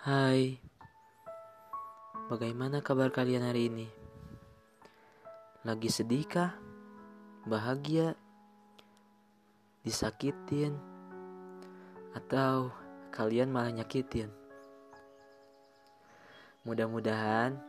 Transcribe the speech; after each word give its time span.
Hai, 0.00 0.56
bagaimana 2.32 2.80
kabar 2.80 3.12
kalian 3.12 3.44
hari 3.44 3.68
ini? 3.68 3.84
Lagi 5.60 5.92
sedih 5.92 6.24
kah? 6.24 6.56
Bahagia? 7.44 8.16
Disakitin? 9.84 10.72
Atau 12.16 12.72
kalian 13.12 13.52
malah 13.52 13.76
nyakitin? 13.76 14.32
Mudah-mudahan 16.64 17.60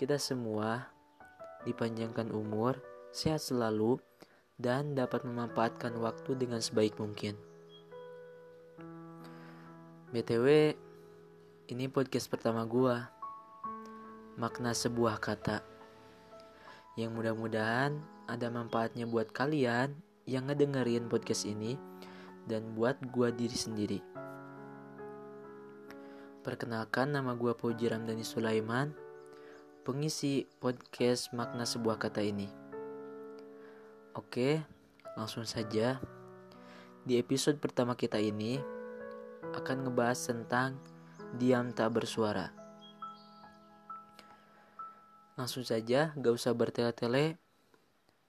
kita 0.00 0.16
semua 0.16 0.88
dipanjangkan 1.68 2.32
umur, 2.32 2.80
sehat 3.12 3.44
selalu, 3.44 4.00
dan 4.56 4.96
dapat 4.96 5.28
memanfaatkan 5.28 5.92
waktu 6.00 6.40
dengan 6.40 6.64
sebaik 6.64 6.96
mungkin. 6.96 7.49
BTW, 10.10 10.74
ini 11.70 11.86
podcast 11.86 12.26
pertama 12.26 12.66
gua. 12.66 13.14
Makna 14.34 14.74
sebuah 14.74 15.22
kata. 15.22 15.62
Yang 16.98 17.14
mudah-mudahan 17.14 17.94
ada 18.26 18.50
manfaatnya 18.50 19.06
buat 19.06 19.30
kalian 19.30 19.94
yang 20.26 20.50
ngedengerin 20.50 21.06
podcast 21.06 21.46
ini 21.46 21.78
dan 22.50 22.74
buat 22.74 22.98
gua 23.14 23.30
diri 23.30 23.54
sendiri. 23.54 24.02
Perkenalkan 26.42 27.14
nama 27.14 27.38
gua 27.38 27.54
Puji 27.54 27.94
Ramdhani 27.94 28.26
Sulaiman, 28.26 28.90
pengisi 29.86 30.42
podcast 30.58 31.30
makna 31.30 31.62
sebuah 31.62 32.02
kata 32.02 32.18
ini. 32.18 32.50
Oke, 34.18 34.58
langsung 35.14 35.46
saja. 35.46 36.02
Di 37.06 37.14
episode 37.14 37.62
pertama 37.62 37.94
kita 37.94 38.18
ini, 38.18 38.79
akan 39.56 39.88
ngebahas 39.88 40.20
tentang 40.30 40.78
diam 41.34 41.70
tak 41.74 41.94
bersuara. 41.96 42.50
Langsung 45.34 45.64
saja, 45.64 46.12
gak 46.20 46.34
usah 46.36 46.52
bertele-tele. 46.52 47.40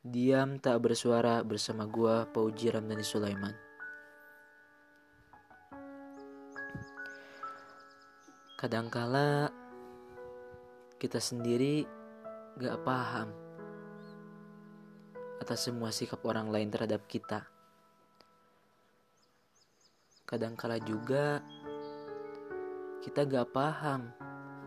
Diam 0.02 0.58
tak 0.58 0.80
bersuara 0.80 1.44
bersama 1.44 1.86
gua 1.86 2.26
Pauji 2.26 2.72
Ramdhani 2.72 3.06
Sulaiman. 3.06 3.54
Kadangkala 8.56 9.52
kita 10.98 11.20
sendiri 11.20 11.84
gak 12.58 12.80
paham 12.88 13.30
atas 15.44 15.68
semua 15.68 15.92
sikap 15.92 16.24
orang 16.24 16.48
lain 16.48 16.72
terhadap 16.72 17.04
kita 17.12 17.51
kadangkala 20.32 20.80
juga 20.80 21.44
kita 23.04 23.28
gak 23.28 23.52
paham 23.52 24.16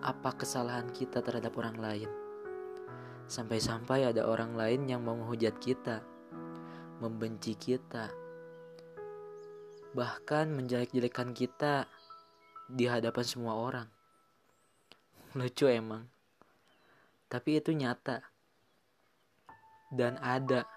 apa 0.05 0.37
kesalahan 0.37 0.93
kita 0.93 1.25
terhadap 1.25 1.57
orang 1.57 1.81
lain. 1.81 2.11
Sampai-sampai 3.25 4.12
ada 4.12 4.29
orang 4.29 4.53
lain 4.53 4.85
yang 4.85 5.01
mau 5.01 5.17
menghujat 5.17 5.57
kita, 5.57 6.05
membenci 7.01 7.57
kita, 7.57 8.12
bahkan 9.97 10.53
menjelek-jelekan 10.53 11.33
kita 11.33 11.89
di 12.69 12.85
hadapan 12.85 13.25
semua 13.25 13.57
orang. 13.57 13.89
Lucu 15.33 15.65
emang. 15.65 16.05
Tapi 17.33 17.65
itu 17.65 17.73
nyata. 17.73 18.20
Dan 19.89 20.20
ada 20.20 20.69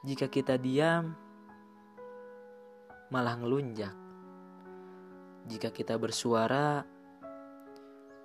Jika 0.00 0.32
kita 0.32 0.56
diam, 0.56 1.12
malah 3.12 3.36
ngelunjak. 3.36 3.92
Jika 5.44 5.68
kita 5.68 6.00
bersuara, 6.00 6.80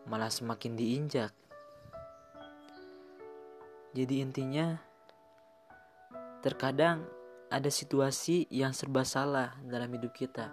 malah 0.08 0.32
semakin 0.32 0.72
diinjak. 0.80 1.36
Jadi 3.92 4.24
intinya, 4.24 4.80
terkadang 6.40 7.04
ada 7.52 7.68
situasi 7.68 8.48
yang 8.48 8.72
serba 8.72 9.04
salah 9.04 9.60
dalam 9.68 9.92
hidup 10.00 10.16
kita. 10.16 10.48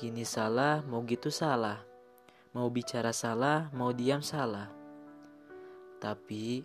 Gini 0.00 0.24
salah, 0.24 0.80
mau 0.88 1.04
gitu 1.04 1.28
salah. 1.28 1.84
Mau 2.56 2.72
bicara 2.72 3.12
salah, 3.12 3.68
mau 3.76 3.92
diam 3.92 4.24
salah. 4.24 4.72
Tapi 6.00 6.64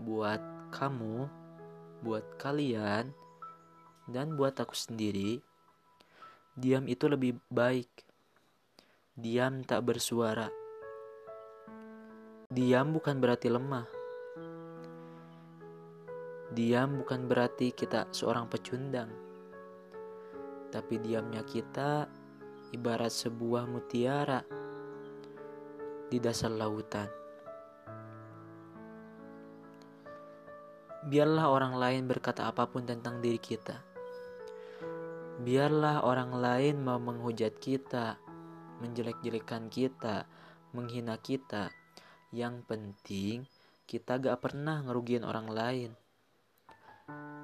buat 0.00 0.61
kamu, 0.72 1.28
buat 2.00 2.40
kalian, 2.40 3.12
dan 4.08 4.34
buat 4.34 4.56
aku 4.56 4.72
sendiri, 4.72 5.38
diam 6.56 6.88
itu 6.88 7.06
lebih 7.06 7.36
baik. 7.52 7.88
Diam 9.12 9.60
tak 9.62 9.84
bersuara. 9.84 10.48
Diam 12.48 12.96
bukan 12.96 13.20
berarti 13.20 13.52
lemah. 13.52 13.84
Diam 16.52 17.00
bukan 17.00 17.28
berarti 17.28 17.72
kita 17.72 18.08
seorang 18.12 18.48
pecundang. 18.48 19.12
Tapi 20.72 20.96
diamnya 21.00 21.44
kita 21.44 22.08
ibarat 22.72 23.12
sebuah 23.12 23.68
mutiara 23.68 24.40
di 26.08 26.16
dasar 26.20 26.52
lautan. 26.52 27.21
Biarlah 31.12 31.52
orang 31.52 31.76
lain 31.76 32.08
berkata 32.08 32.48
apa 32.48 32.64
pun 32.64 32.88
tentang 32.88 33.20
diri 33.20 33.36
kita. 33.36 33.84
Biarlah 35.44 36.08
orang 36.08 36.32
lain 36.32 36.80
mau 36.80 36.96
menghujat 36.96 37.60
kita, 37.60 38.16
menjelek-jelekan 38.80 39.68
kita, 39.68 40.24
menghina 40.72 41.20
kita. 41.20 41.68
Yang 42.32 42.64
penting 42.64 43.44
kita 43.84 44.16
gak 44.24 44.40
pernah 44.40 44.80
ngerugiin 44.80 45.28
orang 45.28 45.52
lain. 45.52 45.90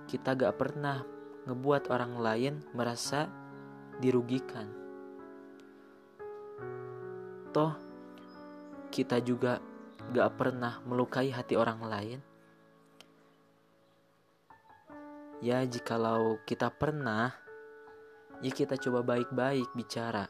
Kita 0.08 0.32
gak 0.32 0.56
pernah 0.56 1.04
ngebuat 1.44 1.92
orang 1.92 2.16
lain 2.24 2.64
merasa 2.72 3.28
dirugikan. 4.00 4.72
Toh, 7.52 7.76
kita 8.88 9.20
juga 9.20 9.60
gak 10.16 10.40
pernah 10.40 10.80
melukai 10.88 11.28
hati 11.28 11.52
orang 11.52 11.84
lain. 11.84 12.27
Ya, 15.38 15.62
jikalau 15.62 16.42
kita 16.42 16.66
pernah, 16.66 17.30
ya 18.42 18.50
kita 18.50 18.74
coba 18.74 19.06
baik-baik 19.06 19.70
bicara. 19.70 20.26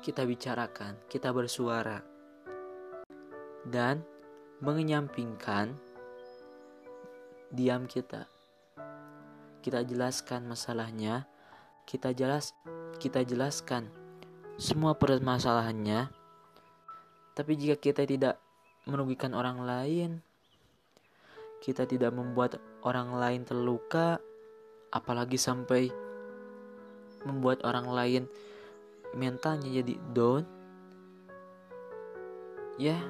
Kita 0.00 0.24
bicarakan, 0.24 0.96
kita 1.12 1.28
bersuara. 1.28 2.00
Dan 3.68 4.00
mengenyampingkan 4.64 5.76
diam 7.52 7.84
kita. 7.84 8.24
Kita 9.60 9.84
jelaskan 9.84 10.48
masalahnya, 10.48 11.28
kita 11.84 12.16
jelas 12.16 12.56
kita 12.96 13.28
jelaskan 13.28 13.92
semua 14.56 14.96
permasalahannya. 14.96 16.08
Tapi 17.36 17.52
jika 17.60 17.76
kita 17.76 18.08
tidak 18.08 18.40
merugikan 18.88 19.36
orang 19.36 19.60
lain, 19.60 20.24
kita 21.60 21.84
tidak 21.84 22.12
membuat 22.16 22.56
orang 22.84 23.16
lain 23.16 23.42
terluka, 23.48 24.20
apalagi 24.92 25.40
sampai 25.40 25.88
membuat 27.24 27.64
orang 27.64 27.88
lain 27.88 28.22
mentalnya 29.16 29.72
jadi 29.72 29.96
down. 30.12 30.44
Ya, 32.76 33.00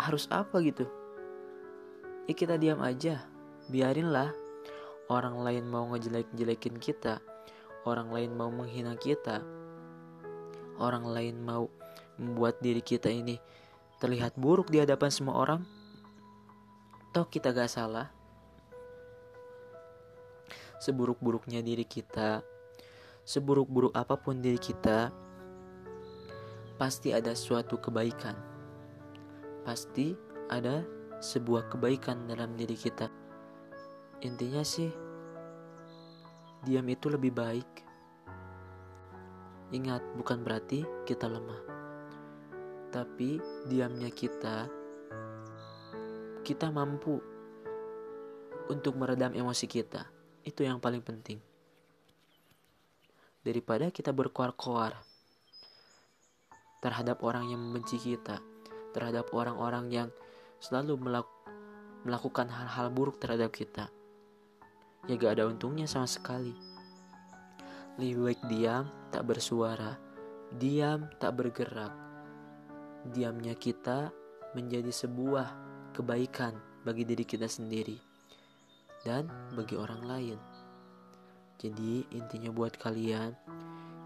harus 0.00 0.24
apa 0.32 0.64
gitu? 0.64 0.88
Ya 2.24 2.32
kita 2.32 2.56
diam 2.56 2.80
aja, 2.80 3.28
biarinlah. 3.68 4.32
Orang 5.08 5.40
lain 5.40 5.64
mau 5.64 5.88
ngejelek-jelekin 5.88 6.76
kita, 6.76 7.24
orang 7.88 8.12
lain 8.12 8.36
mau 8.36 8.52
menghina 8.52 8.92
kita, 8.92 9.40
orang 10.76 11.08
lain 11.08 11.40
mau 11.40 11.72
membuat 12.20 12.60
diri 12.60 12.84
kita 12.84 13.08
ini 13.08 13.40
terlihat 14.04 14.36
buruk 14.36 14.68
di 14.68 14.84
hadapan 14.84 15.08
semua 15.08 15.40
orang. 15.40 15.64
Toh 17.16 17.24
kita 17.24 17.56
gak 17.56 17.72
salah 17.72 18.17
seburuk-buruknya 20.78 21.60
diri 21.62 21.84
kita 21.84 22.42
seburuk-buruk 23.28 23.92
apa 23.92 24.16
pun 24.16 24.40
diri 24.40 24.56
kita 24.56 25.12
pasti 26.80 27.12
ada 27.12 27.36
suatu 27.36 27.76
kebaikan. 27.76 28.32
Pasti 29.68 30.16
ada 30.48 30.80
sebuah 31.20 31.68
kebaikan 31.68 32.24
dalam 32.24 32.56
diri 32.56 32.72
kita. 32.72 33.12
Intinya 34.24 34.64
sih 34.64 34.88
diam 36.64 36.88
itu 36.88 37.12
lebih 37.12 37.36
baik. 37.36 37.68
Ingat 39.76 40.00
bukan 40.16 40.40
berarti 40.40 40.80
kita 41.04 41.28
lemah. 41.28 41.60
Tapi 42.88 43.36
diamnya 43.68 44.08
kita 44.08 44.72
kita 46.48 46.72
mampu 46.72 47.20
untuk 48.72 48.96
meredam 48.96 49.36
emosi 49.36 49.68
kita. 49.68 50.17
Itu 50.48 50.64
yang 50.64 50.80
paling 50.80 51.04
penting. 51.04 51.36
Daripada 53.44 53.92
kita 53.92 54.16
berkoar-koar 54.16 54.96
terhadap 56.80 57.20
orang 57.20 57.52
yang 57.52 57.60
membenci 57.60 58.00
kita, 58.00 58.40
terhadap 58.96 59.28
orang-orang 59.36 59.92
yang 59.92 60.08
selalu 60.56 60.96
melak 60.96 61.28
melakukan 62.08 62.48
hal-hal 62.48 62.88
buruk 62.88 63.20
terhadap 63.20 63.52
kita. 63.52 63.92
Ya 65.04 65.20
gak 65.20 65.36
ada 65.36 65.52
untungnya 65.52 65.84
sama 65.84 66.08
sekali. 66.08 66.56
Lebih 68.00 68.24
baik 68.24 68.40
diam, 68.48 68.88
tak 69.12 69.28
bersuara, 69.28 70.00
diam, 70.56 71.12
tak 71.20 71.36
bergerak. 71.36 71.92
Diamnya 73.12 73.52
kita 73.52 74.08
menjadi 74.56 74.88
sebuah 74.88 75.46
kebaikan 75.92 76.56
bagi 76.88 77.04
diri 77.04 77.28
kita 77.28 77.44
sendiri 77.44 78.07
dan 79.02 79.30
bagi 79.54 79.78
orang 79.78 80.02
lain. 80.02 80.38
Jadi, 81.58 82.06
intinya 82.14 82.54
buat 82.54 82.78
kalian 82.78 83.34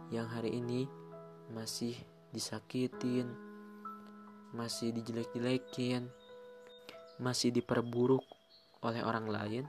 yang 0.09 0.29
hari 0.29 0.57
ini 0.57 0.89
masih 1.53 1.97
disakitin, 2.33 3.29
masih 4.57 4.93
dijelek-jelekin, 4.97 6.09
masih 7.21 7.53
diperburuk 7.53 8.25
oleh 8.81 9.05
orang 9.05 9.29
lain, 9.29 9.65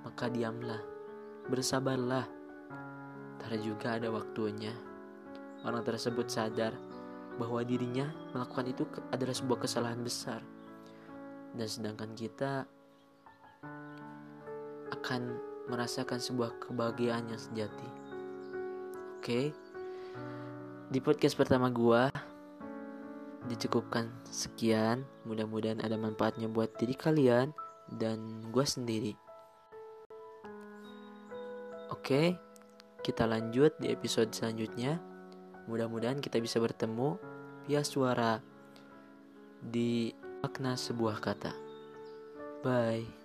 maka 0.00 0.32
diamlah, 0.32 0.80
bersabarlah. 1.48 2.24
Ntar 3.40 3.52
juga 3.60 4.00
ada 4.00 4.08
waktunya. 4.08 4.72
Orang 5.64 5.84
tersebut 5.84 6.28
sadar 6.28 6.72
bahwa 7.36 7.60
dirinya 7.64 8.08
melakukan 8.32 8.66
itu 8.68 8.84
adalah 9.12 9.36
sebuah 9.36 9.58
kesalahan 9.64 10.00
besar. 10.00 10.40
Dan 11.54 11.68
sedangkan 11.68 12.12
kita 12.16 12.64
akan 15.04 15.36
merasakan 15.68 16.16
sebuah 16.16 16.64
kebahagiaan 16.64 17.28
yang 17.28 17.36
sejati. 17.36 17.88
Oke. 19.20 19.52
Di 20.88 20.98
podcast 21.04 21.36
pertama 21.36 21.68
gua 21.68 22.08
dicukupkan 23.44 24.08
sekian. 24.24 25.04
Mudah-mudahan 25.28 25.84
ada 25.84 26.00
manfaatnya 26.00 26.48
buat 26.48 26.72
diri 26.80 26.96
kalian 26.96 27.52
dan 28.00 28.40
gua 28.48 28.64
sendiri. 28.64 29.12
Oke, 31.92 32.40
kita 33.04 33.28
lanjut 33.28 33.76
di 33.76 33.92
episode 33.92 34.32
selanjutnya. 34.32 34.96
Mudah-mudahan 35.68 36.24
kita 36.24 36.40
bisa 36.40 36.56
bertemu 36.56 37.20
via 37.68 37.84
suara 37.84 38.40
di 39.60 40.12
makna 40.40 40.76
sebuah 40.76 41.20
kata. 41.20 41.52
Bye. 42.64 43.23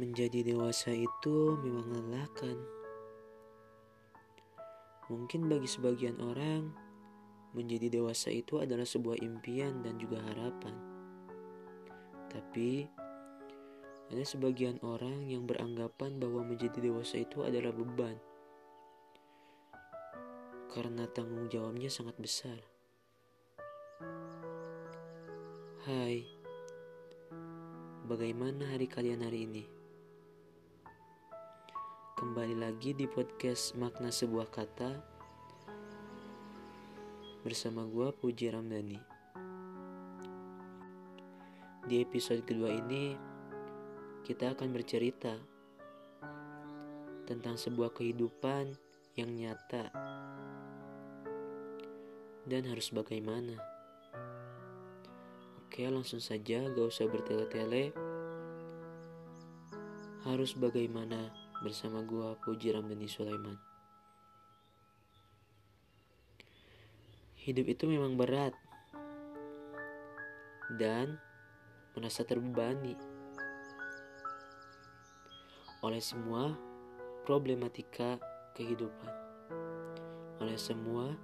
Menjadi 0.00 0.40
dewasa 0.40 0.96
itu 0.96 1.60
memang 1.60 1.84
melelahkan. 1.92 2.56
Mungkin 5.12 5.44
bagi 5.44 5.68
sebagian 5.68 6.16
orang, 6.24 6.72
menjadi 7.52 8.00
dewasa 8.00 8.32
itu 8.32 8.64
adalah 8.64 8.88
sebuah 8.88 9.20
impian 9.20 9.84
dan 9.84 10.00
juga 10.00 10.24
harapan. 10.24 10.72
Tapi, 12.32 12.88
ada 14.08 14.24
sebagian 14.24 14.80
orang 14.80 15.28
yang 15.28 15.44
beranggapan 15.44 16.16
bahwa 16.16 16.48
menjadi 16.48 16.80
dewasa 16.80 17.20
itu 17.20 17.44
adalah 17.44 17.76
beban. 17.76 18.16
Karena 20.72 21.04
tanggung 21.12 21.52
jawabnya 21.52 21.92
sangat 21.92 22.16
besar. 22.16 22.56
Hai, 25.84 26.24
bagaimana 28.08 28.64
hari 28.72 28.88
kalian 28.88 29.28
hari 29.28 29.44
ini? 29.44 29.79
Kembali 32.20 32.52
lagi 32.52 32.92
di 32.92 33.08
podcast 33.08 33.72
Makna 33.80 34.12
Sebuah 34.12 34.52
Kata 34.52 34.92
Bersama 37.40 37.88
gue 37.88 38.12
Puji 38.12 38.52
Ramdhani. 38.52 39.00
Di 41.88 41.96
episode 42.04 42.44
kedua 42.44 42.76
ini 42.76 43.16
Kita 44.20 44.52
akan 44.52 44.68
bercerita 44.68 45.32
Tentang 47.24 47.56
sebuah 47.56 47.96
kehidupan 47.96 48.68
yang 49.16 49.32
nyata 49.32 49.88
Dan 52.44 52.68
harus 52.68 52.92
bagaimana. 52.92 53.56
Oke 55.56 55.88
langsung 55.88 56.20
saja 56.20 56.68
gak 56.68 56.84
usah 56.84 57.08
bertele-tele. 57.08 57.96
Harus 60.28 60.52
bagaimana 60.52 61.48
bersama 61.60 62.00
gua 62.00 62.40
Puji 62.40 62.72
Ramdhani 62.72 63.04
Sulaiman. 63.04 63.60
Hidup 67.40 67.68
itu 67.68 67.84
memang 67.84 68.16
berat 68.16 68.56
dan 70.80 71.20
merasa 71.92 72.24
terbebani 72.24 72.96
oleh 75.84 76.00
semua 76.00 76.52
problematika 77.24 78.20
kehidupan, 78.56 79.12
oleh 80.40 80.56
semua 80.56 81.16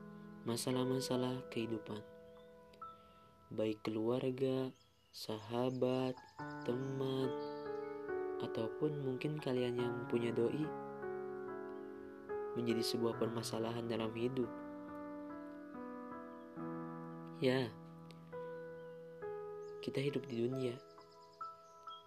masalah-masalah 0.44 1.44
kehidupan, 1.52 2.00
baik 3.52 3.80
keluarga, 3.84 4.72
sahabat, 5.12 6.16
teman, 6.64 7.55
ataupun 8.44 9.00
mungkin 9.00 9.40
kalian 9.40 9.80
yang 9.80 9.94
punya 10.10 10.34
doi 10.34 10.64
menjadi 12.56 12.80
sebuah 12.80 13.20
permasalahan 13.20 13.84
dalam 13.84 14.10
hidup. 14.16 14.48
Ya, 17.36 17.68
kita 19.84 20.00
hidup 20.00 20.24
di 20.24 20.48
dunia, 20.48 20.74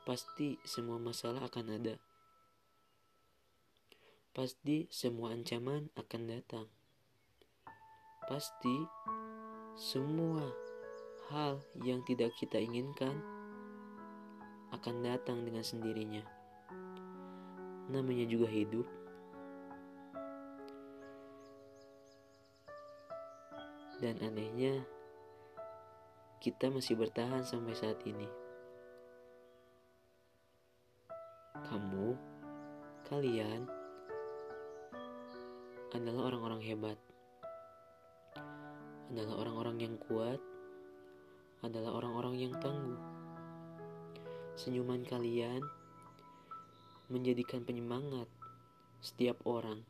pasti 0.03 0.57
semua 0.65 0.97
masalah 0.97 1.45
akan 1.45 1.77
ada. 1.77 1.95
Pasti 4.33 4.89
semua 4.89 5.37
ancaman 5.37 5.93
akan 5.93 6.21
datang. 6.25 6.67
Pasti 8.25 8.77
semua 9.77 10.49
hal 11.29 11.61
yang 11.85 12.01
tidak 12.09 12.33
kita 12.41 12.57
inginkan 12.57 13.38
akan 14.69 14.95
datang 15.01 15.41
dengan 15.45 15.65
sendirinya. 15.65 16.21
Namanya 17.89 18.25
juga 18.29 18.45
hidup. 18.45 18.85
Dan 23.99 24.15
anehnya, 24.23 24.79
kita 26.39 26.71
masih 26.71 26.95
bertahan 26.95 27.43
sampai 27.43 27.75
saat 27.75 27.99
ini. 28.07 28.29
Kamu, 31.59 32.15
kalian 33.11 33.67
adalah 35.91 36.31
orang-orang 36.31 36.61
hebat, 36.63 36.99
adalah 39.11 39.35
orang-orang 39.35 39.77
yang 39.83 39.95
kuat, 39.99 40.39
adalah 41.59 41.99
orang-orang 41.99 42.39
yang 42.39 42.53
tangguh. 42.63 43.18
Senyuman 44.59 45.07
kalian 45.07 45.63
menjadikan 47.07 47.63
penyemangat 47.63 48.27
setiap 48.99 49.39
orang. 49.47 49.87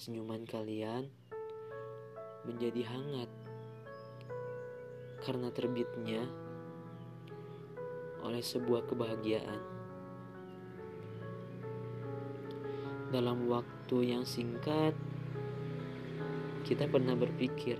Senyuman 0.00 0.48
kalian 0.48 1.12
menjadi 2.48 2.88
hangat 2.88 3.28
karena 5.20 5.52
terbitnya 5.52 6.24
oleh 8.24 8.40
sebuah 8.40 8.88
kebahagiaan. 8.88 9.60
Dalam 13.12 13.44
waktu 13.44 14.08
yang 14.08 14.24
singkat, 14.24 14.96
kita 16.64 16.88
pernah 16.88 17.12
berpikir, 17.12 17.76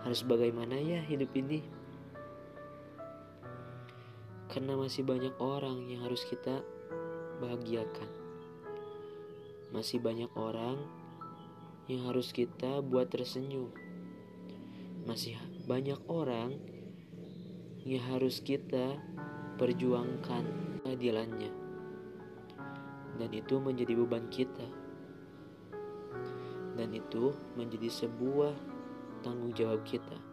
harus 0.00 0.24
bagaimana 0.24 0.80
ya 0.80 1.04
hidup 1.04 1.36
ini? 1.36 1.76
Karena 4.58 4.74
masih 4.74 5.06
banyak 5.06 5.38
orang 5.38 5.86
yang 5.86 6.02
harus 6.02 6.26
kita 6.26 6.66
bahagiakan. 7.38 8.10
Masih 9.70 10.02
banyak 10.02 10.26
orang 10.34 10.82
yang 11.86 12.10
harus 12.10 12.34
kita 12.34 12.82
buat 12.82 13.06
tersenyum. 13.06 13.70
Masih 15.06 15.38
banyak 15.62 16.02
orang 16.10 16.58
yang 17.86 18.02
harus 18.10 18.42
kita 18.42 18.98
perjuangkan 19.62 20.42
keadilannya. 20.82 21.54
Dan 23.14 23.30
itu 23.30 23.62
menjadi 23.62 23.94
beban 23.94 24.26
kita. 24.26 24.66
Dan 26.74 26.98
itu 26.98 27.30
menjadi 27.54 27.86
sebuah 27.94 28.58
tanggung 29.22 29.54
jawab 29.54 29.86
kita. 29.86 30.27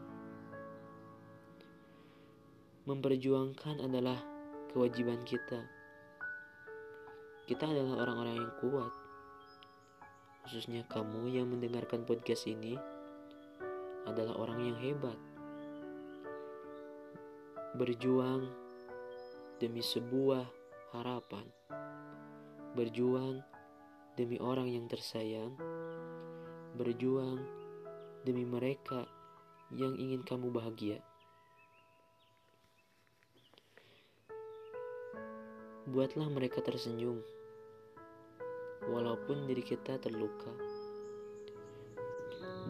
Memperjuangkan 2.86 3.82
adalah 3.82 4.22
kewajiban 4.70 5.18
kita. 5.26 5.58
Kita 7.50 7.66
adalah 7.66 8.06
orang-orang 8.06 8.38
yang 8.38 8.54
kuat. 8.62 8.94
Khususnya 10.46 10.86
kamu 10.86 11.34
yang 11.34 11.50
mendengarkan 11.50 12.06
podcast 12.06 12.46
ini 12.46 12.78
adalah 14.06 14.38
orang 14.38 14.70
yang 14.70 14.78
hebat. 14.78 15.18
Berjuang 17.74 18.54
demi 19.58 19.82
sebuah 19.82 20.46
harapan. 20.94 21.50
Berjuang 22.78 23.42
demi 24.14 24.38
orang 24.38 24.70
yang 24.70 24.86
tersayang. 24.86 25.58
Berjuang 26.78 27.42
demi 28.22 28.46
mereka 28.46 29.10
yang 29.74 29.98
ingin 29.98 30.22
kamu 30.22 30.54
bahagia. 30.54 31.02
Buatlah 35.86 36.34
mereka 36.34 36.66
tersenyum, 36.66 37.22
walaupun 38.90 39.46
diri 39.46 39.62
kita 39.62 40.02
terluka. 40.02 40.50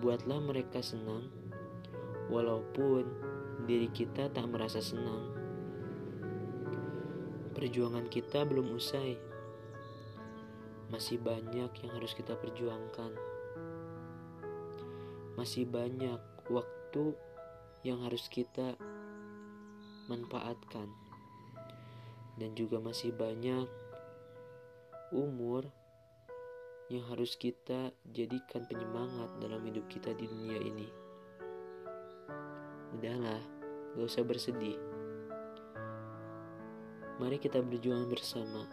Buatlah 0.03 0.43
mereka 0.43 0.83
senang, 0.83 1.31
walaupun 2.27 3.07
diri 3.71 3.87
kita 3.87 4.27
tak 4.35 4.51
merasa 4.51 4.83
senang. 4.83 5.31
Perjuangan 7.55 8.11
kita 8.11 8.43
belum 8.43 8.75
usai, 8.75 9.15
masih 10.91 11.15
banyak 11.15 11.71
yang 11.71 11.91
harus 11.95 12.11
kita 12.19 12.35
perjuangkan. 12.35 13.15
Masih 15.39 15.63
banyak 15.63 16.19
waktu 16.51 17.15
yang 17.87 18.03
harus 18.03 18.27
kita 18.27 18.75
manfaatkan 20.11 21.04
dan 22.35 22.51
juga 22.55 22.83
masih 22.83 23.15
banyak 23.15 23.67
umur 25.15 25.67
yang 26.91 27.01
harus 27.09 27.33
kita 27.39 27.89
jadikan 28.13 28.67
penyemangat 28.69 29.31
dalam 29.41 29.63
hidup 29.65 29.87
kita 29.89 30.13
di 30.13 30.29
dunia 30.29 30.59
ini. 30.61 30.87
Udahlah, 32.95 33.41
gak 33.97 34.05
usah 34.05 34.21
bersedih. 34.21 34.77
Mari 37.15 37.39
kita 37.39 37.63
berjuang 37.63 38.11
bersama, 38.11 38.67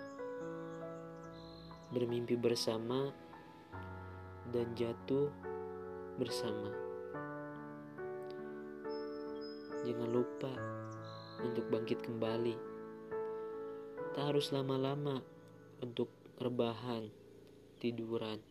bermimpi 1.95 2.35
bersama, 2.35 3.15
dan 4.51 4.67
jatuh 4.77 5.31
bersama. 6.19 6.71
Jangan 9.83 10.11
lupa 10.11 10.53
untuk 11.43 11.65
bangkit 11.71 12.03
kembali. 12.05 12.72
Tak 14.13 14.29
harus 14.29 14.53
lama-lama 14.53 15.25
untuk 15.81 16.13
rebahan, 16.37 17.09
tiduran. 17.81 18.45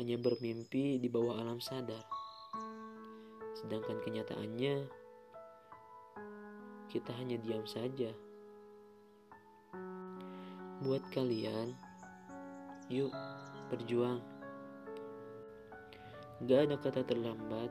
Hanya 0.00 0.16
bermimpi 0.16 0.96
di 0.96 1.08
bawah 1.12 1.36
alam 1.36 1.60
sadar. 1.60 2.00
Sedangkan 3.60 4.00
kenyataannya 4.00 4.88
kita 6.88 7.12
hanya 7.12 7.36
diam 7.44 7.60
saja. 7.68 8.08
Buat 10.80 11.04
kalian, 11.12 11.76
yuk 12.88 13.12
berjuang. 13.68 14.24
Gak 16.48 16.72
ada 16.72 16.76
kata 16.80 17.04
terlambat 17.04 17.68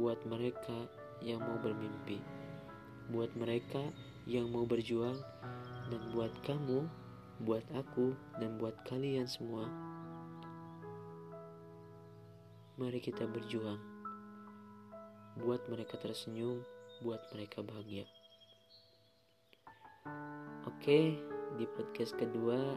buat 0.00 0.24
mereka 0.24 0.88
yang 1.20 1.44
mau 1.44 1.60
bermimpi. 1.60 2.16
Buat 3.12 3.36
mereka 3.36 3.84
yang 4.28 4.52
mau 4.52 4.68
berjuang 4.68 5.16
dan 5.88 6.02
buat 6.12 6.32
kamu, 6.44 6.84
buat 7.44 7.64
aku, 7.72 8.12
dan 8.36 8.60
buat 8.60 8.76
kalian 8.84 9.24
semua. 9.24 9.64
Mari 12.76 13.00
kita 13.00 13.24
berjuang. 13.28 13.80
Buat 15.40 15.64
mereka 15.72 15.96
tersenyum, 16.00 16.60
buat 17.00 17.20
mereka 17.32 17.64
bahagia. 17.64 18.04
Oke, 20.68 21.16
di 21.56 21.64
podcast 21.76 22.12
kedua 22.16 22.76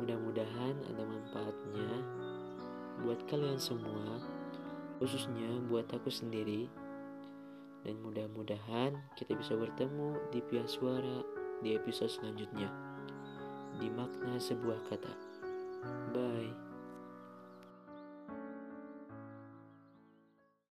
mudah-mudahan 0.00 0.80
ada 0.88 1.02
manfaatnya 1.04 1.88
buat 3.04 3.20
kalian 3.28 3.60
semua, 3.60 4.20
khususnya 4.96 5.60
buat 5.68 5.88
aku 5.92 6.08
sendiri 6.08 6.72
dan 7.84 7.96
mudah-mudahan 8.04 8.96
kita 9.16 9.32
bisa 9.36 9.56
bertemu 9.56 10.16
di 10.30 10.40
pihak 10.44 10.68
suara 10.68 11.24
di 11.64 11.76
episode 11.76 12.12
selanjutnya 12.12 12.68
di 13.80 13.88
makna 13.88 14.36
sebuah 14.36 14.80
kata. 14.92 15.12
Bye. 16.12 16.69